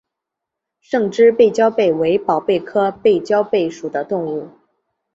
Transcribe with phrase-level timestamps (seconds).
[0.79, 4.49] 胜枝背焦贝为宝贝科背焦贝属的动物。